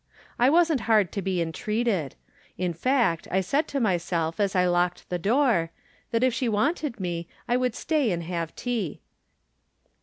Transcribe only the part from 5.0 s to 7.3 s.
the door, that if she wanted me